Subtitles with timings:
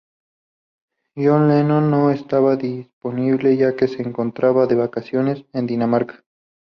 [1.15, 6.23] John Lennon no estaba disponible ya que se encontraba de vacaciones en Dinamarca.